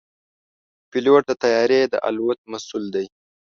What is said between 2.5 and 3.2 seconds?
مسؤل دی.